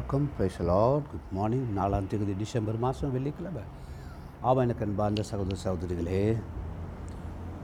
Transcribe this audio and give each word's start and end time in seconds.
வணக்கம். 0.00 0.28
பேசலாட் 0.38 1.06
good 1.08 1.24
morning 1.36 1.64
நாலாம் 1.76 2.06
தேதி 2.10 2.34
டிசம்பர் 2.42 2.76
மாதம் 2.84 3.10
வெள்ளிக்கிழமை. 3.12 3.62
ஆமாம் 4.40 4.62
எனக்கு 4.64 4.84
அன்பார்ந்த 4.86 5.22
சகோதர 5.30 5.56
சகோதரிகளே 5.64 6.20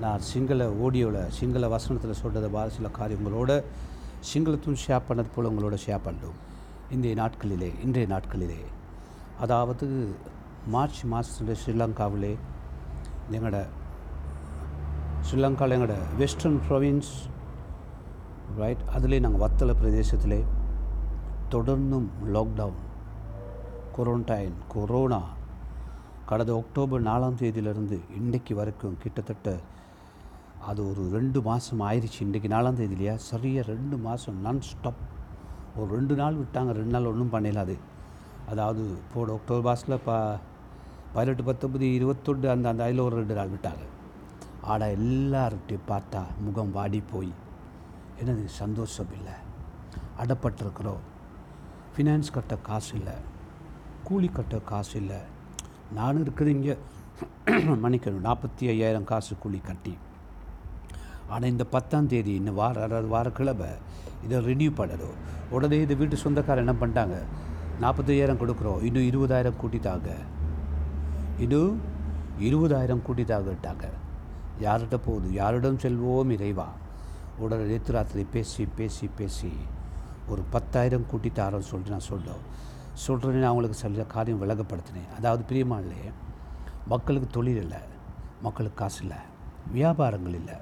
நான் 0.00 0.24
சிங்கள 0.30 0.66
ஓடியோவில் 0.86 1.30
சிங்கள 1.36 1.68
வசனத்தில் 1.74 2.18
சொல்கிறத 2.22 2.48
பார 2.56 2.66
சில 2.76 2.88
காரியங்களோட 2.98 3.54
சிங்களத்தும் 4.30 4.78
ஷேர் 4.86 5.06
பண்ணது 5.08 5.32
போல் 5.36 5.48
உங்களோட 5.52 5.78
ஷேர் 5.86 6.04
பண்ணுறோம் 6.08 6.36
இந்திய 6.96 7.14
நாட்களிலே 7.22 7.70
இன்றைய 7.86 8.08
நாட்களிலே. 8.14 8.60
அதாவது 9.46 9.88
மார்ச் 10.76 11.00
மாதத்தில் 11.14 11.60
ஸ்ரீலங்காவிலே 11.62 12.34
எங்களோட 13.32 13.62
ஸ்ரீலங்காவில் 15.28 15.76
எங்களோட 15.78 15.96
வெஸ்டர்ன் 16.18 16.60
ப்ரொவின்ஸ் 16.68 17.14
ரைட் 18.60 18.84
அதிலே 18.98 19.20
நாங்கள் 19.26 19.44
வத்தல 19.46 19.72
பிரதேசத்திலே 19.82 20.42
தொடர்ந்தும் 21.52 22.06
லாக்டவுன் 22.34 22.82
கொரோன்டைன் 23.96 24.56
கொரோனா 24.68 25.20
கடந்த 26.26 26.52
அக்டோபர் 26.54 27.02
நாலாம் 27.02 27.38
தேதியிலிருந்து 27.38 27.96
இன்றைக்கு 28.16 28.52
வரைக்கும் 28.54 28.96
கிட்டத்தட்ட 29.02 29.50
அது 30.66 30.80
ஒரு 30.90 31.02
ரெண்டு 31.10 31.38
மாதம் 31.42 31.82
ஆயிடுச்சு 31.82 32.18
இன்றைக்கி 32.26 32.48
நாலாம் 32.48 32.78
தேதி 32.78 32.94
இல்லையா 32.94 33.14
சரியாக 33.26 33.70
ரெண்டு 33.70 33.96
மாதம் 33.98 34.42
நான் 34.42 34.60
ஸ்டாப் 34.62 35.02
ஒரு 35.76 35.88
ரெண்டு 35.94 36.14
நாள் 36.14 36.40
விட்டாங்க 36.40 36.72
ரெண்டு 36.72 36.94
நாள் 36.96 37.10
ஒன்றும் 37.12 37.32
பண்ணல 37.34 37.62
அது 37.62 37.76
அதாவது 38.48 38.82
போட 39.14 39.30
அக்டோபர் 39.32 39.66
மாதத்தில் 39.66 40.04
ப 40.04 40.12
பதினெட்டு 41.14 41.44
பத்தொம்பது 41.44 41.88
இருபத்தொண்டு 41.94 42.46
அந்த 42.50 42.68
அந்த 42.68 42.84
அதில் 42.84 43.06
ஒரு 43.06 43.16
ரெண்டு 43.16 43.34
நாள் 43.34 43.52
விட்டாங்க 43.54 43.84
ஆடா 44.66 44.88
எல்லார்கிட்டையும் 44.96 45.90
பார்த்தா 45.90 46.22
முகம் 46.38 46.72
வாடி 46.72 47.02
போய் 47.12 47.32
என்னது 48.20 48.46
சந்தோஷம் 48.58 49.12
இல்லை 49.18 49.36
அடப்பட்டிருக்கிறோம் 50.18 51.04
ஃபினான்ஸ் 51.96 52.32
கட்ட 52.32 52.56
காசு 52.56 52.96
இல்லை. 52.96 53.12
கூலி 54.04 54.28
கட்ட 54.28 54.56
காசு 54.58 54.98
இல்லை. 55.00 55.16
நானும் 55.94 56.24
இருக்குது 56.24 56.46
இங்கே. 56.46 56.76
மன்னிக்கணும். 57.82 58.24
நாற்பத்தி 58.28 58.64
ஐயாயிரம் 58.74 59.04
காசு 59.04 59.36
கூலி 59.38 59.58
கட்டி. 59.58 59.98
ஆனால் 61.28 61.50
இந்த 61.50 61.64
பத்தாம் 61.64 62.06
தேதி 62.06 62.32
இன்னும் 62.32 62.54
வார 62.54 62.82
அதாவது 62.82 63.08
வாரக்கிழமை 63.08 63.68
இதை 64.24 64.38
ரினியூ 64.48 64.72
பண்ணணும். 64.80 65.16
உடனே 65.50 65.80
இந்த 65.80 65.94
வீட்டு 65.94 66.16
சொந்தக்காரர் 66.16 66.64
என்ன 66.64 66.74
பண்ணிட்டாங்க? 66.80 67.16
நாற்பத்தையாயிரம் 67.80 68.40
கொடுக்குறோம். 68.42 68.82
இன்னும் 68.88 69.08
இருபதாயிரம் 69.10 69.60
கூட்டித்தாங்க 69.62 70.10
இன்னும் 71.38 71.80
இருபதாயிரம் 72.40 73.04
கூட்டித்தாங்கட்டாங்க 73.06 73.86
யார்கிட்ட 74.60 74.98
போகுது? 75.06 75.32
யாரிடம் 75.32 75.78
செல்வோம் 75.78 76.30
இறைவா. 76.36 76.68
உடனே 77.38 77.64
நேற்று 77.70 77.92
ராத்திரி 77.92 78.26
பேசி 78.32 78.68
பேசி 78.76 79.08
பேசி. 79.16 79.52
ஒரு 80.28 80.42
பத்தாயிரம் 80.50 81.06
கூட்டி 81.06 81.28
தாரோன்னு 81.28 81.68
சொல்லிட்டு 81.70 81.94
நான் 81.96 82.08
சொல்கிறோம் 82.10 82.44
சொல்கிறேன்னு 83.06 83.42
நான் 83.42 83.52
அவங்களுக்கு 83.52 83.78
சில 83.78 84.04
காரியம் 84.04 84.42
விலகப்படுத்தினேன் 84.42 85.10
அதாவது 85.16 85.42
பிரியமானே 85.50 86.12
மக்களுக்கு 86.86 87.28
தொழில் 87.30 87.56
இல்லை 87.56 87.78
மக்களுக்கு 88.42 88.78
காசு 88.78 89.02
இல்லை 89.02 89.16
வியாபாரங்கள் 89.74 90.34
இல்லை. 90.34 90.56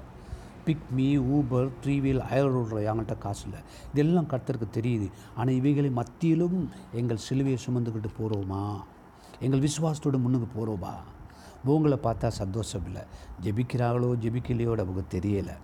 Pick 0.65 0.85
me 0.91 1.17
Uber 1.17 1.69
three 1.83 2.01
wheel 2.01 2.21
அயரோடுற 2.21 2.77
என்கிட்ட 2.91 3.17
காசு 3.17 3.43
இல்லை? 3.43 3.59
இதெல்லாம் 3.91 4.27
கர்த்தருக்கு 4.27 4.67
தெரியுது. 4.73 5.11
ஆனால் 5.35 5.53
இவைகளை 5.53 5.89
மத்தியிலும் 5.89 6.69
எங்கள் 6.91 7.23
சிலுவையை 7.29 7.57
சுமந்துக்கிட்டு 7.65 8.11
போகிறோமா 8.19 8.63
எங்கள் 9.39 9.59
விசுவாசத்தோடு 9.59 10.19
முன்னுக்கு 10.19 10.47
போகிறோமா 10.55 10.93
உங்களை 11.63 11.97
பார்த்தா 12.03 12.27
சந்தோஷம் 12.27 12.85
இல்லை. 12.85 13.01
ஜெபிக்கிறாங்களோ 13.41 14.09
ஜெபிக்கலையோட 14.23 14.79
அவங்களுக்கு 14.83 15.19
தெரியலை. 15.19 15.55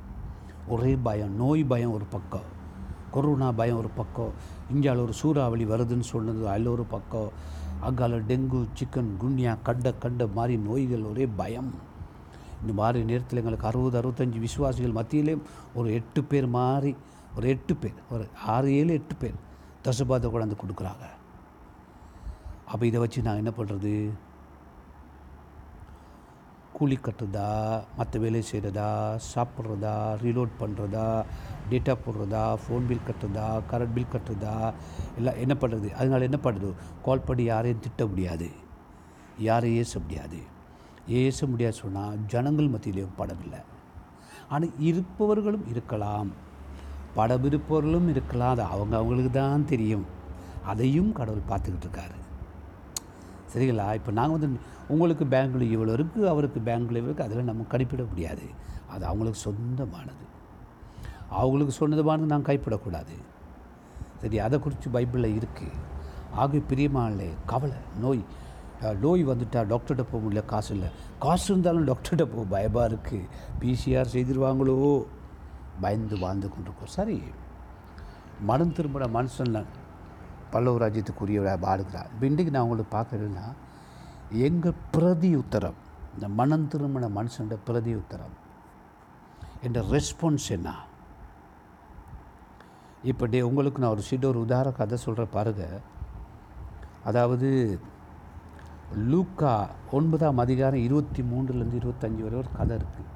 ஒரே 0.68 0.96
பயம் 0.96 1.36
நோய் 1.36 1.64
பயம் 1.64 1.92
ஒரு 1.92 2.06
பக்கம். 2.06 2.60
கொரோனா 3.12 3.52
பயம் 3.52 3.78
ஒரு 3.78 3.90
பக்கம் 4.00 4.34
இந்தியாவில் 4.72 5.04
ஒரு 5.04 5.14
சூறாவளி 5.14 5.66
வருதுன்னு 5.66 6.08
சொன்னது 6.14 6.50
அதில் 6.50 6.74
ஒரு 6.76 6.84
பக்கம். 6.84 7.32
அங்கால 7.82 8.20
டெங்கு 8.32 8.60
சிக்கன் 8.80 9.12
குன்யா 9.22 9.54
கண்ட 9.64 9.94
கண்ட 9.94 10.28
மாதிரி 10.28 10.56
நோய்கள் 10.68 11.08
ஒரே 11.12 11.26
பயம். 11.42 11.72
இந்த 12.62 12.74
மாதிரி 12.74 13.06
நேரத்தில் 13.06 13.40
எங்களுக்கு 13.40 13.68
அறுபது 13.68 13.98
அறுபத்தஞ்சி 14.02 14.40
விசுவாசிகள் 14.40 14.98
மத்தியிலே 15.00 15.38
ஒரு 15.74 15.94
எட்டு 15.94 16.24
பேர் 16.24 16.48
மாதிரி 16.48 16.92
ஒரு 17.36 17.48
எட்டு 17.48 17.76
பேர் 17.76 17.98
ஒரு 18.12 18.26
ஆறு 18.56 18.70
ஏழு 18.74 18.94
எட்டு 18.94 19.16
பேர் 19.16 19.38
தசபாத 19.82 20.28
கொண்டாந்து 20.28 20.58
கொடுக்குறாங்க. 20.62 21.06
அப்போ 22.66 22.86
இதை 22.86 23.00
வச்சு 23.00 23.22
நான் 23.22 23.42
என்ன 23.42 23.52
பண்ணுறது 23.58 23.94
கூலி 26.82 26.96
கட்டுறதா 27.06 27.48
மற்ற 27.98 28.20
வேலை 28.20 28.40
செய்கிறதா 28.52 28.88
சாப்பிட்றதா 29.32 29.92
ரீலோட் 30.22 30.54
பண்ணுறதா 30.62 31.08
டேட்டா 31.72 31.94
போடுறதா 32.06 32.44
ஃபோன் 32.62 32.88
பில் 32.90 33.04
கட்டுறதா 33.08 33.48
கரண்ட் 33.72 33.94
பில் 33.96 34.14
கட்டுறதா 34.14 34.54
எல்லாம் 35.18 35.38
என்ன 35.44 35.56
பண்ணுறது 35.62 35.90
அதனால் 36.00 36.26
என்ன 36.28 36.40
பண்ணுறது 36.46 36.70
கால் 37.06 37.26
பண்ணி 37.28 37.44
யாரையும் 37.44 37.84
திட்ட 37.86 38.06
முடியாது. 38.06 38.48
யாரையும் 39.50 39.80
ஏச 39.84 40.00
முடியாது. 40.00 40.40
ஏச 41.22 41.48
முடியாது 41.52 41.78
சொன்னால் 41.82 42.18
ஜனங்கள் 42.34 42.72
மத்தியிலேயும் 42.76 43.18
படம் 43.20 43.44
இல்லை 43.44 43.62
ஆனால் 44.50 44.74
இருப்பவர்களும் 44.90 45.68
இருக்கலாம். 45.74 46.32
படம் 47.20 47.46
இருப்பவர்களும் 47.52 48.10
இருக்கலாம். 48.16 48.56
அது 48.58 48.66
அவங்க 48.74 48.96
அவங்களுக்கு 49.02 49.32
தான் 49.40 49.70
தெரியும். 49.74 50.08
அதையும் 50.74 51.14
கடவுள் 51.20 51.50
பார்த்துக்கிட்டு 51.52 51.88
இருக்காரு. 51.88 52.18
சரிங்களா? 53.54 53.86
இப்போ 54.00 54.12
நாங்கள் 54.18 54.36
வந்து 54.38 54.60
உங்களுக்கு 54.94 55.26
பேங்கில் 55.34 55.66
இவ்வளோ 55.76 55.94
இருக்குது 55.98 56.30
அவருக்கு 56.34 56.60
பேங்கில் 56.68 57.00
இவ்வளோ 57.00 57.12
இருக்குது 57.12 57.28
அதில் 57.30 57.50
நம்ம 57.52 57.66
கணிப்பிட 57.74 58.04
முடியாது. 58.12 58.46
அது 58.94 59.04
அவங்களுக்கு 59.10 59.40
சொந்தமானது. 59.48 60.26
அவங்களுக்கு 61.40 61.74
சொந்தமானது 61.80 62.32
நாங்கள் 62.34 62.50
கைப்பிடக்கூடாது. 62.50 63.16
சரி 64.22 64.40
அதை 64.46 64.56
குறித்து 64.66 64.88
பைபிளில் 64.96 65.38
இருக்குது 65.40 65.80
ஆக 66.42 66.60
பிரியமானே 66.72 67.30
கவலை 67.52 67.80
நோய் 68.04 68.22
நோய் 69.04 69.24
வந்துட்டால் 69.30 69.70
டாக்டர்கிட்ட 69.72 70.04
போக 70.12 70.20
முடியல 70.26 70.44
காசு 70.52 70.70
இல்லை. 70.76 70.90
காசு 71.24 71.46
இருந்தாலும் 71.52 71.88
டாக்டர்கிட்ட 71.90 72.26
போக 72.34 72.44
பயமாக 72.54 72.86
இருக்குது 72.92 73.28
பிசிஆர் 73.62 74.14
செய்திருவாங்களோ? 74.16 74.78
பயந்து 75.84 76.16
வாழ்ந்து 76.24 76.48
கொண்டிருக்கோம். 76.54 76.94
சரி 76.98 77.18
மனம் 78.50 78.74
திரும்பின 78.78 79.10
மனுஷன் 79.18 79.56
பல்லவ 80.54 80.80
ராஜ்யத்துக்குரியவராக 80.84 81.60
வாழ்கிறார் 81.66 82.10
இப்போ 82.14 82.26
இன்றைக்கு 82.26 82.54
நான் 82.54 82.66
உங்களுக்கு 82.68 82.96
பார்க்குறேன்னா 82.98 83.46
எங்கள் 84.48 84.80
பிரதி 84.96 85.32
உத்தரம் 85.42 85.80
இந்த 86.16 86.28
மனம் 86.40 86.68
திருமண 86.72 87.06
மனுஷன் 87.18 87.52
பிரதி 87.68 87.94
உத்தரம் 88.02 88.36
என்ற 89.68 89.80
ரெஸ்பான்ஸ் 89.96 90.48
என்ன? 90.56 90.70
இப்போ 93.12 93.26
டே 93.34 93.40
உங்களுக்கு 93.42 93.82
நான் 93.82 93.96
ஒரு 93.96 94.04
சின்ன 94.10 94.28
ஒரு 94.28 94.40
உதாரண 94.46 94.72
கதை 94.80 94.98
சொல்கிற 94.98 95.24
பாருங்க. 95.36 95.64
அதாவது 97.10 97.50
லூக்கா 99.12 99.54
ஒன்பதாம் 99.92 100.42
அதிகாரம் 100.44 100.86
இருபத்தி 100.88 101.22
மூன்றுலேருந்து 101.32 101.80
இருபத்தஞ்சி 101.82 102.22
வரை 102.26 102.38
ஒரு 102.42 102.50
கதை 102.58 102.76
இருக்குது 102.80 103.10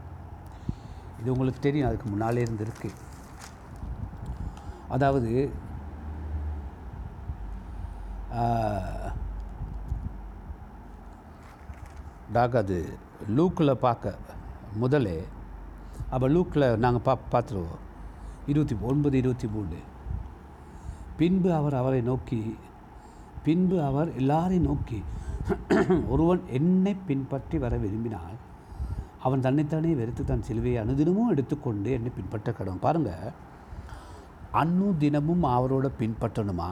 இது 1.19 1.31
உங்களுக்கு 1.33 1.61
தெரியும் 1.65 1.87
அதுக்கு 1.89 2.07
முன்னாலே 2.09 2.41
இருந்து 2.41 2.65
இருக்குது 2.67 3.01
அதாவது 4.95 5.31
டாக் 12.33 12.55
அது 12.55 12.97
லூக்கில் 13.29 13.75
பார்க்க 13.75 14.15
முதலே 14.75 15.23
அப்போ 16.09 16.27
லூக்கில் 16.27 16.77
நாங்கள் 16.77 17.01
பா 17.01 17.17
பார்த்துருவோம். 17.31 17.81
இருபத்தி 18.45 18.75
ஒன்பது 18.81 19.17
இருபத்தி 19.17 19.47
மூணு 19.47 19.77
பின்பு 21.17 21.53
அவர் 21.53 21.73
அவரை 21.73 22.01
நோக்கி 22.01 22.57
பின்பு 23.43 23.81
அவர் 23.81 24.15
எல்லாரையும் 24.15 24.65
நோக்கி 24.65 25.03
ஒருவன் 26.07 26.41
என்னை 26.47 26.95
பின்பற்றி 27.07 27.57
வர 27.57 27.77
விரும்பினால் 27.77 28.35
அவன் 29.23 29.41
தன்னைத்தானே 29.41 29.93
வெறுத்து 29.93 30.25
தன் 30.25 30.43
சிலுவையை 30.47 30.79
அனுதினமும் 30.79 31.29
எடுத்துக்கொண்டு 31.29 31.91
என்னை 31.91 32.11
பின்பற்ற 32.15 32.51
கடவுள் 32.51 32.79
பாருங்கள் 32.79 33.31
அன்னு 34.53 34.97
தினமும் 34.97 35.43
அவரோட 35.43 35.89
பின்பற்றணுமா? 35.99 36.69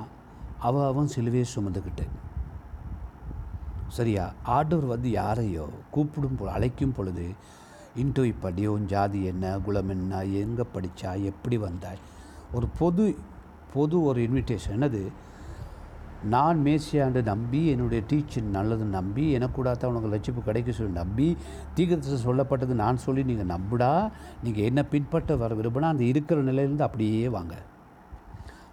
அவன் 0.68 0.88
அவன் 0.92 1.13
சிலுவையை 1.15 1.45
சுமந்துக்கிட்டு. 1.56 2.06
சரியா? 3.98 4.25
ஆண்டவர் 4.56 4.94
வந்து 4.94 5.10
யாரையோ 5.19 5.65
கூப்பிடும் 5.95 6.38
பொ 6.39 6.45
அழைக்கும் 6.56 6.95
பொழுது 6.98 7.25
இன்டோ 8.01 8.24
இப்படி 8.33 8.63
உன் 8.74 8.88
ஜாதி 8.94 9.19
என்ன 9.31 9.51
குலம் 9.65 9.92
என்ன 9.95 10.21
எங்கே 10.44 10.65
படித்தா 10.75 11.12
எப்படி 11.31 11.57
வந்தாய்? 11.65 12.01
ஒரு 12.56 12.68
பொது 12.80 13.06
பொது 13.74 13.98
ஒரு 14.07 14.19
இன்விடேஷன் 14.27 14.75
என்னது? 14.77 15.04
நான் 16.33 16.57
மேசியாண்டு 16.65 17.21
நம்பி 17.30 17.62
என்னுடைய 17.71 18.01
டீச்சர் 18.10 18.45
நல்லது 18.57 18.86
நம்பி 18.98 19.24
எனக்கூடாத 19.38 19.89
உனக்கு 19.92 20.12
லட்சிப்பு 20.13 20.42
கிடைக்க 20.44 20.71
சொல்லி 20.77 20.94
நம்பி 21.00 21.27
தீகத்தில் 21.77 22.24
சொல்லப்பட்டது 22.27 22.80
நான் 22.83 23.04
சொல்லி 23.06 23.24
நீங்கள் 23.30 23.51
நம்புடா 23.56 23.92
நீங்கள் 24.44 24.68
என்ன 24.69 24.81
பின்பற்ற 24.94 25.36
வர 25.42 25.56
விரும்பினா 25.62 25.92
அந்த 25.94 26.06
இருக்கிற 26.12 26.42
நிலையிலேருந்து 26.50 26.88
அப்படியே 26.88 27.27
வாங்க. 27.38 27.56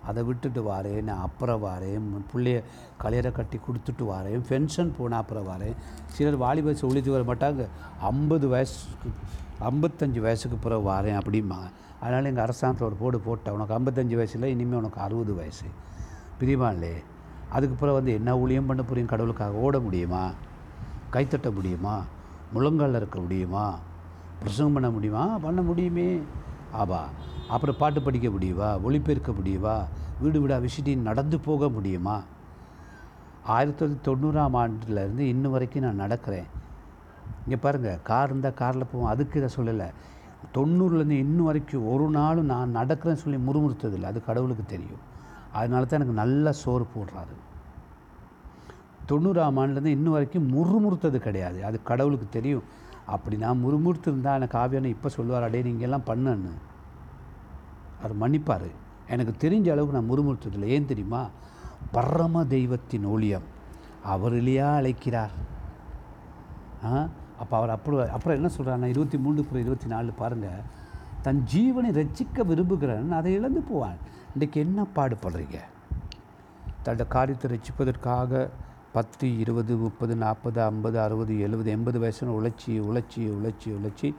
அதை 0.06 0.22
விட்டுட்டு 0.22 0.62
வாரேன் 0.62 1.02
நான் 1.02 1.20
அப்புறம் 1.20 1.64
வாரேன் 1.64 2.00
பிள்ளைய 2.34 2.62
கலையரை 3.02 3.32
கட்டி 3.32 3.58
கொடுத்துட்டு 3.58 4.04
வாரேன் 4.04 4.42
பென்ஷன் 4.48 4.94
போனால் 4.98 5.20
அப்புறம் 5.20 5.48
வாரேன். 5.48 5.76
சிலர் 6.06 6.34
வாலி 6.34 6.62
வயசு 6.62 6.86
ஒழித்து 6.88 7.24
வர 7.24 7.34
மாட்டாங்க. 7.34 7.66
ஐம்பது 8.00 8.48
வயசுக்கு 8.48 9.10
ஐம்பத்தஞ்சு 9.60 10.20
வயசுக்கு 10.20 10.56
பிறகு 10.56 10.90
வாரேன் 10.90 11.20
அப்படிம்பாங்க. 11.20 11.70
அதனால் 12.00 12.24
எங்கள் 12.24 12.42
அரசாங்கத்தில் 12.42 12.88
ஒரு 12.88 12.96
போர்டு 12.96 13.20
போட்டேன். 13.20 13.54
உனக்கு 13.54 13.78
ஐம்பத்தஞ்சு 13.78 14.14
வயசில் 14.14 14.42
இனிமேல் 14.42 14.78
உனக்கு 14.78 15.00
அறுபது 15.00 15.34
வயசு. 15.34 15.66
பிரிவான்லே 16.40 16.94
அதுக்கு 17.50 17.74
பிறகு 17.74 17.96
வந்து 17.96 18.12
என்ன 18.12 18.38
ஊழியம் 18.38 18.66
பண்ண 18.66 18.82
புரியும் 18.82 19.08
கடவுளுக்காக 19.08 19.52
ஓட 19.52 19.78
முடியுமா? 19.78 20.30
கைத்தட்ட 21.12 21.54
முடியுமா? 21.54 22.02
முழங்காலில் 22.52 22.96
இருக்க 22.96 23.20
முடியுமா? 23.20 23.78
பிரசங்கம் 24.38 24.72
பண்ண 24.72 24.90
முடியுமா? 24.90 25.38
பண்ண 25.38 25.62
முடியுமே. 25.62 26.20
ஆபா 26.72 27.08
அப்புறம் 27.48 27.74
பாட்டு 27.78 28.02
படிக்க 28.02 28.30
முடியுமா? 28.30 28.78
ஒளிபெருக்க 28.78 29.34
முடியுமா? 29.34 29.84
வீடு 30.20 30.40
வீடாக 30.40 30.66
விசிட்டி 30.66 30.96
நடந்து 30.96 31.38
போக 31.40 31.68
முடியுமா? 31.68 32.22
ஆயிரத்தி 33.44 33.86
தொள்ளாயிரத்தி 33.86 34.14
தொண்ணூறாம் 34.14 34.54
ஆண்டுலேருந்து 34.54 35.18
இன்ன 35.18 35.48
வரைக்கும் 35.48 35.94
நான் 35.94 36.08
நடக்கிறேன். 36.08 36.44
இங்கே 37.44 37.56
பாருங்கள் 37.60 38.02
கார் 38.02 38.28
இருந்தால் 38.28 38.54
காரில் 38.54 38.86
போவோம். 38.92 39.08
அதுக்கு 39.08 39.42
இதை 39.42 39.56
சொல்லலை. 39.56 39.90
தொண்ணூறுலேருந்து 40.54 41.10
இன்னும் 41.10 41.44
வரைக்கும் 41.44 41.92
ஒரு 41.92 42.10
நாளும் 42.10 42.44
நான் 42.44 42.76
நடக்கிறேன்னு 42.76 43.14
சொல்லி 43.14 43.38
முறுமுறுத்ததில்லை. 43.38 44.02
அது 44.02 44.24
கடவுளுக்கு 44.24 44.64
தெரியும். 44.66 45.08
அதனால 45.52 45.84
தான் 45.84 46.00
எனக்கு 46.00 46.22
நல்லா 46.22 46.52
சோறு 46.52 46.86
போடுறாரு. 46.96 47.36
தொண்ணூறாம் 49.08 49.58
ஆண்டுலேருந்து 49.58 49.84
இன்னும் 49.84 50.12
வரைக்கும் 50.12 50.52
முறுமுறுத்தது 50.52 51.16
கிடையாது. 51.16 51.64
அது 51.64 51.82
கடவுளுக்கு 51.82 52.26
தெரியும். 52.30 52.62
அப்படி 53.10 53.36
நான் 53.36 53.64
முறுமுறுத்து 53.64 54.00
இருந்தால் 54.00 54.34
எனக்கு 54.34 54.58
ஆவியான 54.58 54.84
இப்போ 54.84 55.08
சொல்லுவார் 55.08 55.42
அடே 55.42 55.62
நீங்கள் 55.62 55.82
எல்லாம் 55.82 56.04
பண்ணன்னு 56.06 56.50
அவர் 58.02 58.16
மன்னிப்பார். 58.16 58.68
எனக்கு 59.08 59.48
தெரிஞ்ச 59.48 59.70
அளவுக்கு 59.70 60.00
நான் 60.00 60.10
முறுமுறுத்ததில்லை. 60.10 60.64
ஏன் 60.64 60.86
தெரியுமா? 60.86 61.28
பரம 61.92 62.44
தெய்வத்தின் 62.44 63.04
ஊழியம் 63.04 63.42
அவரிலேயா 64.06 64.74
அழைக்கிறார். 64.74 65.30
ஆ? 66.86 67.08
அப்போ 67.38 67.56
அவர் 67.56 67.70
அப்புறம் 67.70 68.12
அப்புறம் 68.12 68.36
என்ன 68.36 68.50
சொல்கிறாருன்னா 68.56 68.88
இருபத்தி 68.88 69.18
மூணு 69.18 69.40
அப்புறம் 69.40 69.62
இருபத்தி 69.62 69.86
நாலு 69.86 70.12
பாருங்கள் 70.12 70.78
தன் 71.22 71.44
ஜீவனை 71.54 71.92
ரட்சிக்க 71.92 72.46
விரும்புகிறவன் 72.46 73.10
அதை 73.10 73.32
இழந்து 73.32 73.60
போவான். 73.60 73.96
இன்றைக்கு 74.32 74.60
என்ன 74.60 74.86
பாடுபடுறீங்க? 74.96 75.58
தன்னோட 76.84 77.06
காரியத்தை 77.08 77.50
ரட்சிப்பதற்காக 77.50 78.48
பத்து 78.92 79.38
இருபது 79.38 79.76
முப்பது 79.76 80.16
நாற்பது 80.16 80.62
ஐம்பது 80.62 81.00
அறுபது 81.00 81.40
எழுபது 81.40 81.70
எண்பது 81.70 82.00
வயசுன்னு 82.00 82.34
உழைச்சி 82.38 82.70
உழைச்சி 82.70 83.18
உழைச்சி 83.18 83.64
உழைச்சி 83.64 84.14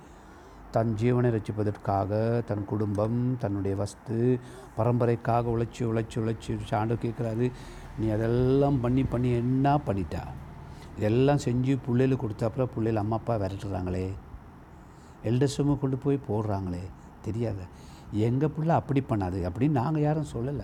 தன் 0.71 0.95
ஜீவனை 1.00 1.38
ரசிப்பதற்காக 1.38 2.44
தன் 2.44 2.65
குடும்பம் 2.65 3.38
தன்னுடைய 3.38 3.77
வஸ்து 3.77 4.39
பரம்பரைக்காக 4.77 5.50
உழைச்சி 5.50 5.79
உழைச்சி 5.79 6.15
உழைச்சி 6.15 6.59
சாண்டு 6.69 6.95
கேட்குறாரு. 7.01 7.51
நீ 8.00 8.09
அதெல்லாம் 8.09 8.79
பண்ணி 8.79 9.03
பண்ணி 9.03 9.31
என்ன 9.31 9.75
பண்ணிட்டா? 9.75 10.23
இதெல்லாம் 10.97 11.38
செஞ்சு 11.38 11.77
பிள்ளைகளுக்கு 11.85 12.18
கொடுத்த 12.18 12.45
அப்புறம் 12.45 12.69
பிள்ளைகள் 12.73 13.01
அம்மா 13.01 13.15
அப்பா 13.15 13.35
விரட்டுறாங்களே. 13.35 14.09
எல்டர்ஸும் 15.23 15.79
கொண்டு 15.79 15.97
போய் 15.97 16.19
போடுறாங்களே. 16.29 16.83
தெரியாத. 17.21 17.57
எங்கள் 18.12 18.50
பிள்ளை 18.50 18.75
அப்படி 18.75 19.03
பண்ணாது 19.09 19.50
அப்படின்னு 19.50 19.69
நாங்கள் 19.69 20.01
யாரும் 20.01 20.31
சொல்லலை. 20.33 20.63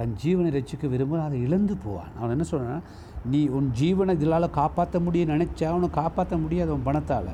தன் 0.00 0.16
ஜீவனை 0.22 0.50
ரசிக்க 0.56 0.88
விரும்ப 0.88 1.22
அதை 1.22 1.38
இழந்து 1.46 1.74
போவான். 1.76 2.12
அவன் 2.18 2.30
என்ன 2.30 2.44
சொல்கிறான் 2.50 2.84
நீ 3.32 3.40
உன் 3.56 3.70
ஜீவனை 3.80 4.12
இதனால் 4.18 4.54
காப்பாற்ற 4.60 4.98
முடியும் 5.06 5.32
நினச்சா 5.32 5.66
அவனை 5.70 5.88
காப்பாற்ற 5.90 6.36
முடியாது 6.36 6.70
அவன் 6.70 6.86
பணத்தால் 6.88 7.32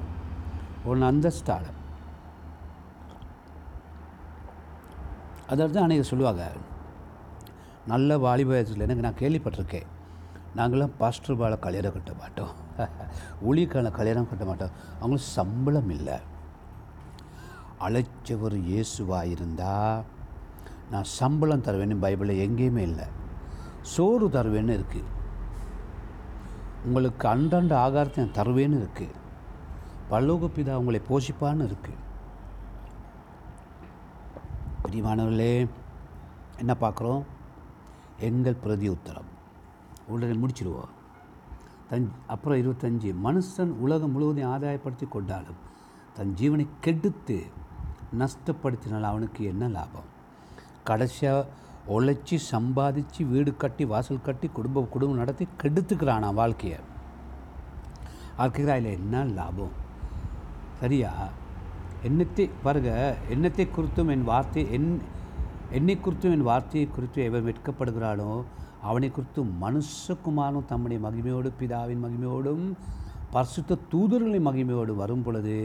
உன் 0.84 1.02
அந்தஸ்தால். 1.10 1.68
அதாவது 5.52 5.74
தான் 5.74 5.84
அன்றைக்கி 5.86 6.06
சொல்லுவாங்க 6.12 6.44
நல்ல 7.92 8.18
வாலிப 8.18 8.56
எனக்கு 8.86 9.06
நான் 9.06 9.20
கேள்விப்பட்டிருக்கேன். 9.20 9.86
நாங்களாம் 10.56 10.96
பாஸ்டர் 10.98 11.38
பால 11.40 11.56
கல்யாணம் 11.66 11.92
கட்ட 11.92 12.12
மாட்டோம். 12.20 12.52
ஊழியக்கான 13.48 13.90
கல்யாணம் 13.98 14.28
கட்ட 14.28 14.44
மாட்டோம். 14.44 14.74
அவங்களுக்கு 15.00 15.30
சம்பளம் 15.38 15.90
இல்லை. 15.90 16.18
அழைச்சவர் 17.86 18.56
இயேசுவாக 18.70 19.32
இருந்தால் 19.34 20.04
நான் 20.92 21.12
சம்பளம் 21.18 21.66
தருவேன்னு 21.66 22.02
பைபிளில் 22.04 22.42
எங்கேயுமே 22.46 22.82
இல்லை. 22.90 23.06
சோறு 23.92 24.26
தருவேன்னு 24.36 24.76
இருக்குது 24.78 25.12
உங்களுக்கு 26.86 27.24
அன்றாண்ட 27.34 27.74
ஆகாரத்தை 27.84 28.18
நான் 28.22 28.38
தருவேன்னு 28.40 28.80
இருக்குது 28.82 29.16
பல்லோக 30.10 30.50
பிதா 30.56 30.74
உங்களை 30.80 31.00
போஷிப்பான்னு 31.08 31.68
இருக்குது 31.70 32.02
பிரியமானவர்களே 34.82 35.52
என்ன 36.62 36.72
பார்க்குறோம்? 36.82 37.22
எங்கள் 38.28 38.60
பிரதி 38.64 38.88
உத்தரம். 38.96 39.30
உடனே 40.12 40.34
முடிச்சிடுவோம் 40.42 40.92
தன் 41.88 42.06
அப்புறம் 42.34 42.60
இருபத்தஞ்சி 42.60 43.10
மனுஷன் 43.26 43.72
உலகம் 43.84 44.12
முழுவதையும் 44.14 44.52
ஆதாயப்படுத்தி 44.54 45.06
கொண்டாலும் 45.14 45.60
தன் 46.16 46.32
ஜீவனை 46.40 46.66
கெடுத்து 46.84 47.38
நஷ்டப்படுத்தினால் 48.20 49.10
அவனுக்கு 49.10 49.42
என்ன 49.52 49.68
லாபம்? 49.76 50.08
கடைசியாக 50.86 51.48
உழைச்சி 51.88 52.36
சம்பாதிச்சு 52.52 53.22
வீடு 53.28 53.56
கட்டி 53.56 53.84
வாசல் 53.84 54.22
கட்டி 54.22 54.48
குடும்ப 54.48 54.84
குடும்பம் 54.84 55.18
நடத்தி 55.18 55.46
கெடுத்துக்கிறானா 55.62 56.34
வாழ்க்கையை? 56.34 56.78
அதுக்கு 58.36 58.62
என்ன 58.90 59.24
லாபம்? 59.24 59.74
சரியா? 60.80 61.12
என்னத்தை 62.04 62.44
பாருங்க 62.64 62.90
என்னத்தை 63.30 63.66
குறித்தும் 63.66 64.10
என் 64.10 64.24
வார்த்தை 64.24 64.62
என் 64.72 64.90
என்னை 65.70 65.94
குறித்தும் 65.96 66.32
என் 66.32 66.42
வார்த்தையை 66.42 66.86
குறித்தும் 66.88 67.24
எவன் 67.24 67.46
வெட்கப்படுகிறானோ 67.46 68.32
அவனை 68.82 69.08
குறித்தும் 69.10 69.50
மனுஷகுமாரனும் 69.62 70.68
தம்முடைய 70.68 71.00
மகிமையோடு 71.02 71.50
பிதாவின் 71.60 72.04
மகிமையோடும் 72.04 72.64
பரிசுத்த 73.32 73.82
தூதர்களின் 73.92 74.46
மகிமையோடு 74.46 74.94
வரும் 74.94 75.22
பொழுது 75.22 75.56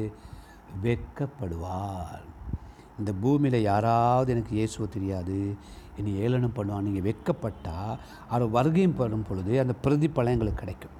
வெட்கப்படுவார் 0.83 2.25
இந்த 2.99 3.11
பூமியில் 3.21 3.59
யாராவது 3.71 4.33
எனக்கு 4.35 4.53
இயேசுவ 4.57 4.87
தெரியாது 4.95 5.37
இனி 5.99 6.11
ஏளனம் 6.23 6.55
பண்ணுவான் 6.57 6.85
நீங்கள் 6.87 7.05
வெட்கப்பட்டால் 7.07 7.99
அவர் 8.33 8.53
வருகையும் 8.55 8.97
பெறும் 8.99 9.25
பொழுது 9.29 9.53
அந்த 9.63 9.73
பிரதிபலம் 9.83 10.35
எங்களுக்கு 10.35 10.61
கிடைக்கும். 10.63 10.97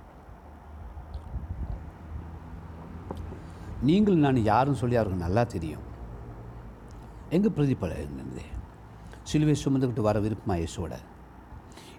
நீங்கள் 3.90 4.24
நான் 4.24 4.40
யாரும் 4.52 4.80
சொல்லி 4.81 4.98
அவருக்கு 5.00 5.26
நல்லா 5.26 5.44
தெரியும். 5.54 5.86
எங்கள் 7.36 7.56
பிரதிபலம் 7.57 8.02
இருந்தது? 8.04 8.44
சிலுவை 9.30 9.56
சுமந்துக்கிட்டு 9.64 10.07
வர 10.10 10.19
விருப்பமா 10.26 10.56
இயேசுவோட? 10.62 10.95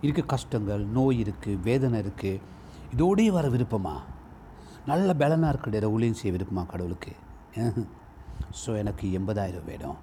இருக்க 0.04 0.22
கஷ்டங்கள் 0.34 0.84
நோய் 0.96 1.20
இருக்குது 1.24 1.62
வேதனை 1.68 1.98
இருக்குது 2.04 2.42
இதோடையே 2.94 3.30
வர 3.38 3.46
விருப்பமா? 3.54 3.96
நல்ல 4.90 5.08
பலனாக 5.20 5.52
இருக்கிற 5.54 5.90
ஊழியம் 5.96 6.20
செய்ய 6.20 6.32
விருப்பமா 6.36 6.62
கடவுளுக்கு? 6.70 7.12
ஸோ 8.60 8.70
எனக்கு 8.82 9.04
எண்பதாயிரம் 9.18 9.66
வேணும். 9.72 9.98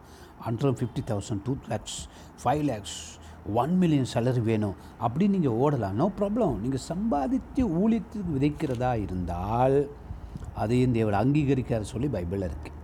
Hundred 0.47 0.77
fifty 0.79 1.01
thousand 1.11 1.43
two 1.47 1.53
lakhs 1.71 1.97
five 2.41 2.63
lakhs 2.71 2.97
one 3.61 3.73
million 3.81 4.09
salary 4.13 4.41
வேணும். 4.51 4.75
அப்படின்னு 5.05 5.35
நீங்கள் 5.37 5.57
ஓடலாம். 5.63 5.95
நோ 6.01 6.07
ப்ராப்ளம் 6.19 6.55
நீங்கள் 6.65 6.85
சம்பாதித்து 6.91 7.63
ஊழியத்துக்கு 7.81 8.35
விதைக்கிறதா 8.35 8.91
இருந்தால் 9.05 9.77
அதையும் 10.63 10.95
தேவன் 10.97 11.19
அங்கீகரிக்காத 11.21 11.87
சொல்லி 11.93 12.07
பைபிளில் 12.15 12.49
இருக்குது 12.49 12.77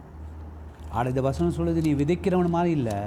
ஆட 0.98 1.06
இந்த 1.14 1.24
வசனம் 1.28 1.56
சொல்லுது 1.60 1.80
நீ 1.88 1.92
விதைக்கிறவன் 2.02 2.56
மாதிரி 2.58 2.74
இல்லை. 2.80 2.98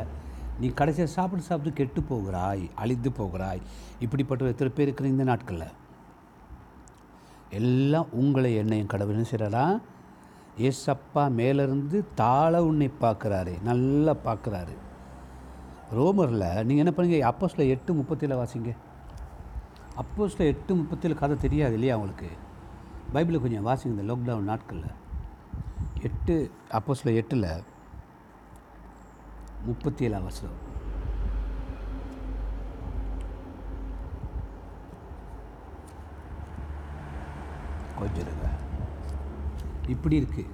நீ 0.60 0.68
கடைசியாக 0.78 1.10
சாப்பிட்டு 1.16 1.48
சாப்பிட்டு 1.48 1.78
கெட்டு 1.78 2.00
போகிறாய் 2.10 2.64
அழிந்து 2.82 3.10
போகிறாய். 3.18 3.60
இப்படிப்பட்ட 4.04 4.50
எத்தனை 4.52 4.70
பேர் 4.76 4.86
இருக்கிற 4.86 5.08
இந்த 5.14 5.24
நாட்களில்? 5.30 5.68
எல்லாம் 7.58 8.08
உங்களை 8.20 8.50
என்னையும் 8.62 8.90
கடவுள் 8.92 9.28
செய்கிறடா 9.30 9.64
ஏசப்பா 10.66 11.22
மேலேருந்து 11.38 11.98
தாழ 12.20 12.52
உன்னை 12.68 12.88
பார்க்குறாரு 13.00 13.54
நல்லா 13.68 14.12
பார்க்குறாரு. 14.26 14.74
ரோமரில் 15.98 16.46
நீங்கள் 16.68 16.82
என்ன 16.84 16.92
பண்ணுங்க 16.96 17.18
அப்போஸில் 17.30 17.70
எட்டு 17.74 17.90
முப்பத்தில் 17.98 18.38
வாசிங்க. 18.40 18.72
அப்போஸில் 20.02 20.48
எட்டு 20.52 20.72
முப்பத்தில் 20.80 21.20
கதை 21.22 21.36
தெரியாது 21.44 21.76
இல்லையா 21.78 21.94
அவங்களுக்கு 21.96 22.30
பைபிளை 23.14 23.40
கொஞ்சம் 23.44 23.68
வாசிங்க 23.68 23.94
இந்த 23.94 24.06
லாக்டவுன் 24.10 24.50
நாட்களில். 24.52 24.96
எட்டு 26.08 26.34
அப்போஸில் 26.78 27.16
எட்டில் 27.20 27.50
முப்பத்தி 29.68 30.04
ஏழாம் 30.08 30.26
வருஷம் 30.26 30.56
கொஞ்சம் 37.98 38.24
இருங்க 38.24 38.46
இப்படி 39.94 40.16
இருக்கு. 40.20 40.44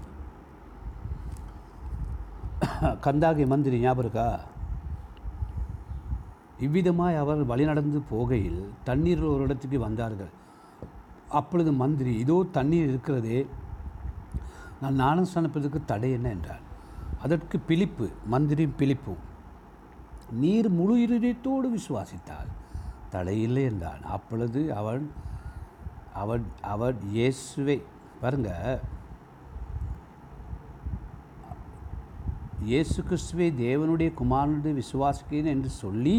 கந்தாகி 3.06 3.44
மந்திரி 3.52 3.76
ஞாபகம் 3.84 4.04
இருக்கா? 4.04 4.28
இவ்விதமாய் 6.64 7.20
அவர் 7.22 7.40
வழிநடந்து 7.50 8.00
போகையில் 8.12 8.60
தண்ணீர் 8.88 9.22
ஒரு 9.34 9.44
இடத்துக்கு 9.46 9.78
வந்தார்கள். 9.86 10.32
அப்பொழுது 11.40 11.70
மந்திரி 11.82 12.12
இதோ 12.22 12.36
தண்ணீர் 12.56 12.90
இருக்கிறதே 12.92 13.38
நான் 14.80 14.98
ஞானம் 15.02 15.30
சனப்பதற்கு 15.34 15.80
தடை 15.90 16.10
என்ன? 16.18 16.28
என்றார் 16.36 16.64
அதற்கு 17.24 17.56
பிலிப்பு 17.68 18.06
மந்திரி 18.32 18.64
பிலிப்பும். 18.80 19.22
நீர் 20.42 20.68
முழு 20.78 20.94
இருதயத்தோடு 21.04 21.66
விசுவாசித்தால் 21.76 22.50
தடையில்லை 23.14 23.62
என்றான். 23.70 24.02
அப்பொழுது 24.16 24.60
அவன் 24.80 25.04
அவன் 26.22 26.44
அவன் 26.72 26.98
இயேசுவை 27.16 27.78
பாருங்க 28.22 28.50
இயேசு 32.68 32.98
கிறிஸ்துவை 33.06 33.46
தேவனுடைய 33.62 34.10
குமாரனுடைய 34.18 34.74
விசுவாசிக்கிறேன் 34.80 35.50
என்று 35.54 35.70
சொல்லி 35.82 36.18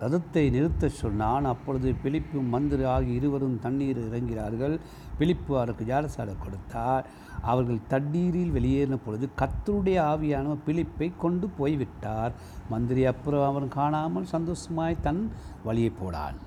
ரதத்தை 0.00 0.42
நிறுத்த 0.54 0.88
சொன்னான். 1.02 1.44
அப்பொழுது 1.50 1.88
பிழிப்பு 2.04 2.38
மந்திரி 2.54 2.84
ஆகிய 2.92 3.18
இருவரும் 3.18 3.58
தண்ணீர் 3.64 4.00
இறங்கிறார்கள். 4.06 4.74
பிலிப்பு 5.18 5.52
அவருக்கு 5.60 5.84
ஜாரசாலை 5.90 6.34
கொடுத்தார். 6.44 7.04
அவர்கள் 7.52 7.80
தண்ணீரில் 7.92 8.54
வெளியேறின 8.56 8.98
பொழுது 9.06 9.26
கத்தருடைய 9.40 9.98
ஆவியானவர் 10.12 10.64
பிலிப்பை 10.66 11.08
கொண்டு 11.24 11.48
போய்விட்டார். 11.58 12.34
மந்திரி 12.72 13.04
அப்புறம் 13.12 13.46
அவன் 13.50 13.68
காணாமல் 13.78 14.30
சந்தோஷமாய் 14.34 15.02
தன் 15.06 15.22
வழியை 15.66 15.92
போடான் 16.00 16.38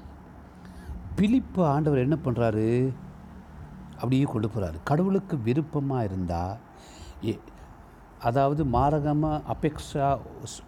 பிலிப்பு 1.19 1.61
ஆண்டவர் 1.73 2.05
என்ன 2.05 2.17
பண்ணுறாரு 2.25 2.69
அப்படியே 3.99 4.25
கொண்டு 4.31 4.47
போகிறாரு 4.47 4.79
கடவுளுக்கு 4.89 5.35
விருப்பமாக 5.45 6.07
இருந்தால் 6.07 6.57
அதாவது 8.27 8.61
மாரகமாக 8.75 9.37
அப்பெக்ஸா 9.53 10.07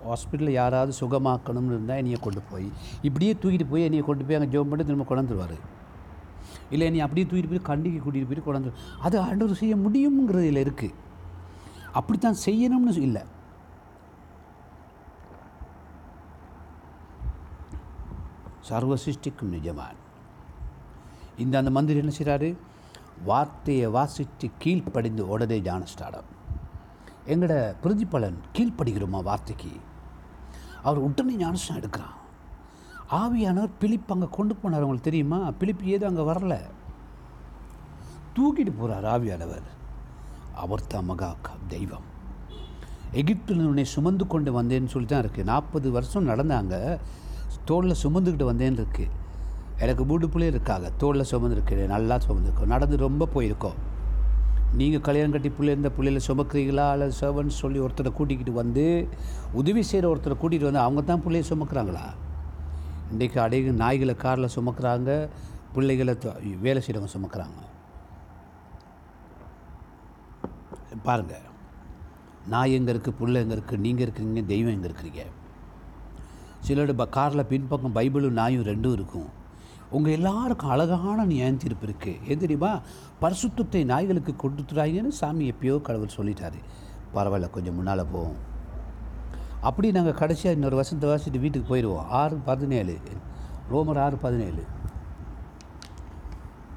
ஹாஸ்பிட்டலில் 0.09 0.57
யாராவது 0.59 0.91
சுகமாக்கணும்னு 1.01 1.73
இருந்தால் 1.75 1.99
என்னையை 2.01 2.19
கொண்டு 2.25 2.41
போய். 2.49 2.67
இப்படியே 3.07 3.33
தூக்கிட்டு 3.41 3.67
போய் 3.71 3.85
என்னையை 3.87 4.03
கொண்டு 4.09 4.25
போய் 4.27 4.37
அங்கே 4.37 4.51
ஜோம் 4.55 4.69
பண்ணி 4.71 4.85
திரும்ப 4.89 5.07
கொண்டாந்துருவார். 5.09 5.57
இல்லை 6.73 6.85
என்னை 6.89 7.01
அப்படியே 7.05 7.25
தூக்கிட்டு 7.29 7.53
போய் 7.53 7.69
கண்டிக்கு 7.71 7.99
கூட்டிகிட்டு 8.03 8.31
போய் 8.31 8.47
கொண்டாந்து 8.47 8.77
அது 9.07 9.15
ஆண்டவர் 9.27 9.61
செய்ய 9.61 9.75
முடியுங்கிறது 9.85 10.47
இதில் 10.49 10.63
இருக்குது 10.65 10.97
அப்படித்தான் 11.99 12.41
செய்யணும்னு 12.45 12.93
இல்லை. 13.07 13.23
சர்வசிஷ்டிக்கும் 18.69 19.53
நிஜமான். 19.57 19.99
இந்த 21.43 21.53
அந்த 21.59 21.71
மந்திரி 21.75 22.01
என்ன 22.01 22.13
செய்கிறாரு 22.17 22.49
வார்த்தையை 23.29 23.87
வாசித்து 23.95 24.47
கீழ்ப்படிந்து 24.63 25.23
உடனே 25.33 25.57
ஞானஸ்டாடம் 25.67 26.27
எங்களோட 27.27 27.75
பிரதிபலன் 27.83 28.37
கீழ்ப்படுகிறோமா 28.57 29.23
வார்த்தைக்கு? 29.23 29.69
அவர் 30.83 30.97
உடனே 30.97 31.35
ஞானஸ்தானம் 31.35 31.83
எடுக்கிறான். 31.83 32.17
ஆவியானவர் 33.11 33.69
பிலிப் 33.79 34.11
அங்கே 34.11 34.27
கொண்டு 34.31 34.53
போனார் 34.53 34.65
அவங்களுக்கு 34.65 35.01
தெரியுமா? 35.01 35.51
பிலிப் 35.51 35.83
ஏதோ 35.83 36.07
அங்கே 36.07 36.21
வரல. 36.21 36.59
தூக்கிட்டு 38.35 38.71
போகிறார் 38.77 39.03
ஆவியானவர். 39.03 39.61
அவர் 40.55 40.87
தான் 40.87 41.05
மகா 41.05 41.35
க- 41.41 41.51
தெய்வம். 41.67 42.03
எகிப்தில் 43.11 43.65
உன்னை 43.65 43.83
சுமந்து 43.83 44.27
கொண்டு 44.27 44.63
வந்தேன்னு 44.63 44.85
சொல்லி 44.85 45.07
தான் 45.07 45.23
இருக்குது 45.23 45.43
நாற்பது 45.43 45.91
வருஷம் 45.91 46.27
நடந்தாங்க. 46.27 46.99
தோளில் 47.65 47.95
சுமந்துக்கிட்டு 48.03 48.53
வந்தேன்னு 48.53 48.85
இருக்குது 48.85 49.09
எனக்கு 49.79 50.05
வீட்டுக்குள்ளே 50.05 50.47
இருக்காங்க. 50.47 50.91
தோளில் 50.97 51.25
சுமந்துருக்கு 51.31 51.85
நல்லா 51.85 52.17
சுமந்துருக்கோம். 52.17 52.65
நடந்து 52.65 52.97
ரொம்ப 52.97 53.27
போயிருக்கோம். 53.33 53.73
நீங்கள் 54.77 55.03
கல்யாணம் 55.05 55.33
கட்டி 55.33 55.49
பிள்ளை 55.57 55.71
இருந்த 55.73 55.89
பிள்ளையில 55.97 56.19
சுமக்கிறீங்களா? 56.27 56.83
அல்லது 56.93 57.13
சர்வன்ஸ் 57.19 57.61
சொல்லி 57.63 57.79
ஒருத்தரை 57.85 58.11
கூட்டிக்கிட்டு 58.17 58.53
வந்து 58.59 58.83
உதவி 59.59 59.81
செய்கிற 59.89 60.05
ஒருத்தரை 60.11 60.35
கூட்டிகிட்டு 60.41 60.69
வந்து 60.69 60.85
அவங்க 60.85 61.01
தான் 61.01 61.23
பிள்ளைய 61.25 61.45
சுமக்கிறாங்களா? 61.51 62.03
இன்றைக்கு 63.13 63.37
அடைக 63.45 63.71
நாய்களை 63.83 64.15
காரில் 64.23 64.53
சுமக்கிறாங்க 64.57 65.09
பிள்ளைகளை 65.75 66.13
வேலை 66.65 66.79
செய்கிறவங்க 66.85 67.11
சுமக்கிறாங்க. 67.15 67.59
பாருங்கள் 71.07 71.45
நாய் 72.53 72.75
எங்கே 72.77 72.91
இருக்குது 72.93 73.17
புள்ள 73.19 73.41
எங்கே 73.43 73.55
இருக்குது 73.57 73.83
நீங்கள் 73.87 74.05
இருக்கிறீங்க 74.05 74.43
தெய்வம் 74.53 74.75
எங்கே 74.75 74.87
இருக்கிறீங்க? 74.89 75.23
சிலோட 76.67 76.93
ப 77.01 77.05
காரில் 77.17 77.49
பின்பக்கம் 77.51 77.97
பைபிளும் 77.97 78.39
நாயும் 78.39 78.65
ரெண்டும் 78.71 78.95
இருக்கும். 78.97 79.29
உங்கள் 79.97 80.15
எல்லாருக்கும் 80.17 80.71
அழகான 80.73 81.23
நியாயம் 81.29 81.61
தீர்ப்பு 81.61 81.85
இருக்குது 81.87 82.19
எது 82.31 82.39
தெரியுமா? 82.41 82.71
பரிசுத்தத்தை 83.21 83.79
நாய்களுக்கு 83.91 84.33
கொடுத்துறாங்கன்னு 84.41 85.11
சாமி 85.19 85.45
எப்பயோ 85.51 85.75
கடவுள் 85.87 86.17
சொல்லிட்டாரு. 86.17 86.59
பரவாயில்ல 87.15 87.47
கொஞ்சம் 87.55 87.77
முன்னால் 87.77 88.03
போவோம். 88.11 88.35
அப்படி 89.61 89.87
நாங்கள் 89.91 90.19
கடைசியாக 90.19 90.57
இன்னொரு 90.57 90.75
வசந்த 90.81 91.07
வாசிட்டு 91.11 91.39
வீட்டுக்கு 91.45 91.71
போயிடுவோம் 91.71 92.11
ஆறு 92.19 92.37
பதினேழு. 92.49 92.95
ரோமர் 93.71 94.01
ஆறு 94.05 94.19
பதினேழு. 94.25 94.63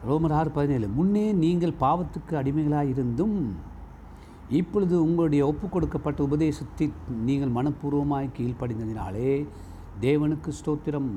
ரோமர் 0.08 0.36
ஆறு 0.38 0.50
பதினேழு. 0.50 0.88
முன்னே 1.00 1.26
நீங்கள் 1.44 1.76
பாவத்துக்கு 1.84 2.34
அடிமைகளாக 2.40 2.92
இருந்தும் 2.94 3.36
இப்பொழுது 4.60 4.94
உங்களுடைய 5.02 5.42
ஒப்பு 5.50 5.66
கொடுக்கப்பட்ட 5.68 6.22
உபதேசத்தை 6.28 6.86
நீங்கள் 7.28 7.54
மனப்பூர்வமாய் 7.58 8.34
கீழ்ப்படிந்ததினாலே 8.38 9.30
தேவனுக்கு 10.00 10.50
ஸ்தோத்திரம். 10.60 11.12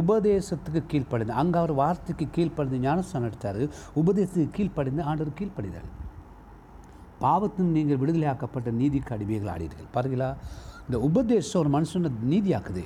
உபதேசத்துக்கு 0.00 0.80
கீழ்ப்படைந்து 0.92 1.34
அங்கே 1.40 1.58
அவர் 1.60 1.72
வார்த்தைக்கு 1.80 2.26
கீழ்ப்படைந்து 2.36 2.78
ஞானஸ்தானம் 2.86 3.28
எடுத்தார். 3.30 3.60
உபதேசத்துக்கு 4.00 4.54
கீழ்ப்படைந்து 4.58 5.02
ஆண்டவர் 5.10 5.38
கீழ்ப்படிதல் 5.40 5.90
பாவத்தின் 7.24 7.74
நீங்கள் 7.76 8.00
விடுதலையாக்கப்பட்ட 8.02 8.68
நீதிக்கு 8.80 9.14
அடிமைகள் 9.16 9.52
ஆடீர்கள் 9.54 9.88
பாருங்களா 9.94 10.28
இந்த 10.86 10.98
உபதேசம் 11.08 11.60
ஒரு 11.62 11.70
மனுஷனை 11.76 12.10
நீதியாக்குது. 12.32 12.84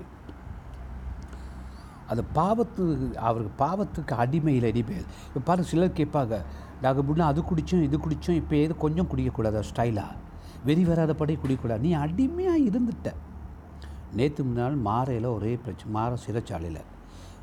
அது 2.13 2.23
பாவத்து 2.39 2.83
அவருக்கு 3.29 3.53
பாவத்துக்கு 3.63 4.15
அடிமையில் 4.23 4.67
அடிமையில் 4.71 5.07
இப்போ 5.29 5.41
பாருங்க 5.49 5.69
சிலர் 5.73 5.99
கேட்பாங்க 6.01 6.39
நாங்கள் 6.85 7.07
முன்னே 7.09 7.25
அது 7.31 7.43
குடித்தோம் 7.51 7.85
இது 7.89 7.97
குடித்தோம் 8.07 8.39
இப்போ 8.41 8.55
ஏதோ 8.65 8.75
கொஞ்சம் 8.85 9.09
குடிக்கக்கூடாது 9.13 9.63
ஸ்டைலாக 9.71 10.19
வெறி 10.69 10.83
வராதபடி 10.89 11.33
குடிக்கக்கூடாது? 11.43 11.85
நீ 11.87 11.93
அடிமையாக 12.05 12.67
இருந்துட்ட. 12.69 13.09
நேற்று 14.19 14.43
முன்னாள் 14.49 14.77
மாறையில் 14.89 15.29
ஒரே 15.37 15.53
பிரச்சனை 15.65 15.93
மாற 15.97 16.19
சிறைச்சாலையில் 16.25 16.83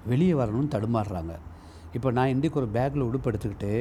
வெளியே 0.10 0.34
வரணும்னு 0.34 0.74
தடுமாறுறாங்க. 0.76 1.34
இப்போ 1.98 2.12
நான் 2.18 2.32
இன்றைக்கு 2.34 2.60
ஒரு 2.60 2.70
பேக்கில் 2.76 3.08
உடுப்பு 3.08 3.30
எடுத்துக்கிட்டு 3.32 3.72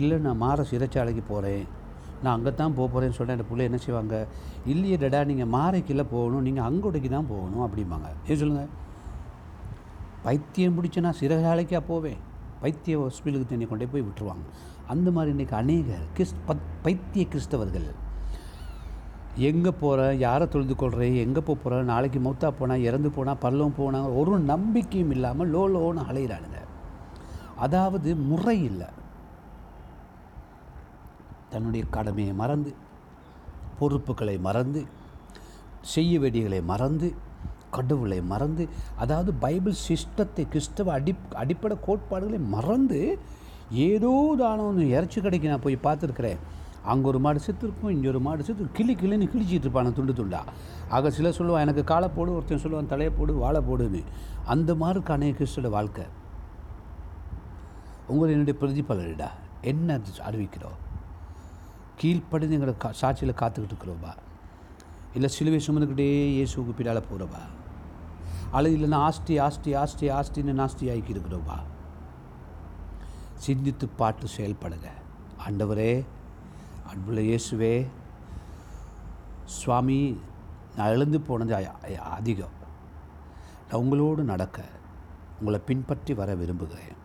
இல்லை 0.00 0.16
நான் 0.26 0.42
மாற 0.44 0.64
சிறைச்சாலைக்கு 0.70 1.22
போகிறேன் 1.32 1.66
நான் 2.22 2.34
அங்கே 2.36 2.50
தான் 2.60 2.74
போக 2.76 2.86
போகிறேன்னு 2.92 3.16
சொன்னேன் 3.18 3.36
அந்த 3.36 3.46
பிள்ளை 3.50 3.64
என்ன 3.68 3.78
செய்வாங்க? 3.84 4.14
இல்லையே 4.72 4.96
டடா 5.02 5.20
நீங்கள் 5.30 5.50
மாறைக்குள்ளே 5.56 6.04
போகணும். 6.14 6.44
நீங்கள் 6.48 6.66
அங்கோடைக்கு 6.68 7.10
தான் 7.16 7.28
போகணும். 7.32 7.64
அப்படிம்பாங்க. 7.66 8.08
ஏன் 8.28 8.40
சொல்லுங்கள் 8.42 8.70
பைத்தியம் 10.24 10.76
பிடிச்சி 10.78 11.00
நான் 11.06 11.20
சிறைச்சாலைக்காக 11.20 11.82
போவேன். 11.92 12.18
பைத்திய 12.62 12.98
ஹாஸ்பிட்டலுக்கு 13.02 13.50
தண்ணி 13.50 13.66
கொண்டே 13.70 13.86
போய் 13.92 14.04
விட்டுருவாங்க. 14.06 14.44
அந்த 14.92 15.08
மாதிரி 15.16 15.30
இன்றைக்கி 15.36 15.56
அநேக 15.62 15.98
கிறிஸ் 16.16 16.36
பத் 16.48 16.64
பைத்திய 16.84 17.24
கிறிஸ்தவர்கள் 17.32 17.88
எங்கே 19.46 19.70
போகிறேன் 19.70 20.18
யாரை 20.18 20.48
தொழுது 20.48 20.74
கொள்கிறேன் 20.74 21.14
எங்கே 21.14 21.40
போக 21.40 21.58
போகிறேன் 21.62 21.84
நாளைக்கு 21.84 22.20
மௌத்தா 22.20 22.48
போனால் 22.50 22.80
இறந்து 22.80 23.10
போனால் 23.10 23.40
பல்லம் 23.42 23.76
போனால் 23.76 24.14
ஒரு 24.20 24.38
நம்பிக்கையும் 24.38 25.10
இல்லாமல் 25.10 25.50
லோ 25.54 25.62
லோன்னு 25.74 26.06
அலையிறானுங்க 26.10 26.60
அதாவது 27.56 28.16
முறை 28.16 28.64
இல்லை. 28.64 28.88
தன்னுடைய 31.50 31.84
கடமையை 31.90 32.32
மறந்து 32.32 32.70
பொறுப்புகளை 33.78 34.38
மறந்து 34.38 34.80
செய்ய 35.94 36.20
வேண்டியகளை 36.20 36.60
மறந்து 36.62 37.08
கடவுளை 37.70 38.20
மறந்து 38.20 38.68
அதாவது 38.96 39.32
பைபிள் 39.34 39.74
சிஸ்டத்தை 39.88 40.48
கிறிஸ்தவ 40.48 40.92
அடி 40.92 41.14
அடிப்படை 41.32 41.76
கோட்பாடுகளை 41.86 42.38
மறந்து 42.38 43.18
ஏதோ 43.72 44.36
தானோ 44.38 44.66
இறைச்சி 44.96 45.20
கடைக்கு 45.20 45.48
நான் 45.48 45.66
போய் 45.66 45.84
பார்த்துருக்குறேன். 45.86 46.40
அங்கே 46.92 47.06
ஒரு 47.12 47.18
மாடு 47.24 47.40
செத்துருக்கும் 47.46 47.92
இங்கே 47.94 48.08
ஒரு 48.12 48.20
மாடு 48.26 48.46
செத்து 48.48 48.68
கிளி 48.78 48.94
கிளின்னு 49.00 49.26
கிழிச்சிட்டு 49.32 49.66
இருப்பான் 49.66 49.96
துண்டு 49.98 50.14
துண்டா. 50.20 50.40
ஆக 50.96 51.10
சில 51.18 51.30
சொல்லுவான் 51.38 51.64
எனக்கு 51.66 51.82
காலை 51.92 52.08
போடு 52.16 52.36
ஒருத்தன் 52.36 52.62
சொல்லுவான் 52.64 52.92
தலையை 52.92 53.12
போடு 53.18 53.32
வாழை 53.44 53.60
போடுன்னு. 53.68 54.02
அந்த 54.54 54.70
மாதிரி 54.82 55.00
கணைய 55.10 55.32
கிறிஸ்தோட 55.38 55.70
வாழ்க்கை. 55.76 56.06
உங்கள் 58.12 58.32
என்னுடைய 58.34 58.56
பிரதிபலனிடா 58.60 59.30
என்ன 59.70 59.98
அறிவிக்கிறோம்? 60.28 60.78
கீழ்ப்படிந்து 62.00 62.56
எங்களை 62.56 62.72
கா 62.82 62.88
சாட்சியில் 63.00 63.38
காத்துக்கிட்டு 63.40 63.74
இருக்கிறோம்பா 63.74 64.12
இல்லை 65.16 65.28
சிலுவை 65.36 65.58
சுமந்துக்கிட்டே 65.64 66.06
இயேசுக்கு 66.36 66.72
பின்னால் 66.78 67.06
போகிறவா 67.08 67.40
அல்லது 68.56 68.74
இல்லைன்னா 68.76 68.98
ஆஸ்தி 69.08 69.34
ஆஸ்தி 69.46 69.70
ஆஸ்தி 69.82 70.06
ஆஸ்தின்னு 70.18 70.54
நாஸ்தி 70.60 70.86
ஆக்கி 70.92 71.14
இருக்கிறோம்பா 71.14 71.56
சிந்தித்து 73.44 73.86
பாட்டு 74.00 74.26
செயல்படுங்க. 74.36 74.88
ஆண்டவரே 75.46 75.90
அன்புள்ள 76.90 77.20
இயேசுவே 77.28 77.74
சுவாமி 79.56 79.98
நான் 80.76 80.92
எழுந்து 80.94 81.18
போனது 81.26 81.52
அதிகம். 82.18 82.54
நான் 83.66 83.80
உங்களோடு 83.82 84.22
நடக்க 84.32 84.58
உங்களை 85.38 85.58
பின்பற்றி 85.68 86.12
வர 86.20 86.34
விரும்புகிறேன். 86.42 86.96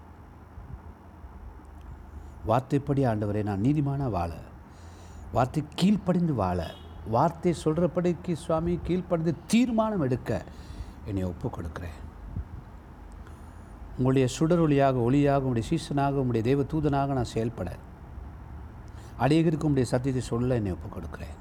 வார்த்தைப்படி 2.50 3.02
ஆண்டவரே 3.10 3.42
நான் 3.50 3.66
நீதிமான 3.66 4.10
வாழ 4.16 4.32
வார்த்தை 5.36 5.62
கீழ்ப்படிந்து 5.80 6.34
வாழ 6.44 6.60
வார்த்தை 7.16 7.54
சொல்கிறபடிக்கு 7.63 8.34
சுவாமி 8.46 8.74
கீழ்ப்படிந்து 8.88 9.34
தீர்மானம் 9.54 10.04
எடுக்க 10.08 10.32
என்னை 11.10 11.24
ஒப்புக் 11.30 11.56
கொடுக்குறேன் 11.56 11.98
உங்களுடைய 13.98 14.28
சுடர் 14.36 14.62
ஒளியாக 14.66 15.00
ஒளியாக 15.08 15.44
உங்களுடைய 15.46 15.68
சீசனாக 15.72 16.22
உங்களுடைய 16.22 16.44
தெய்வ 16.50 16.62
தூதனாக 16.74 17.16
நான் 17.18 17.34
செயல்பட 17.34 17.72
அநேகருக்கு 19.24 19.63
உடைய 19.63 19.88
சத்தியத்தை 19.89 20.27
சொல்ல 20.27 20.56
என்னை 20.56 20.72
ஒப்புக் 20.72 20.92
கொடுக்கிறேன் 20.92 21.36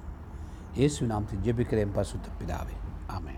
இயேசு 0.74 1.06
நாம் 1.06 1.26
ஜெபிக்கிறேன் 1.44 1.94
பசுத்த 1.94 2.28
பிதாவே. 2.40 2.76
ஆமே 3.08 3.34